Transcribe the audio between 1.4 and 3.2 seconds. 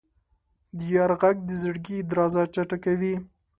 د زړګي درزا چټکوي.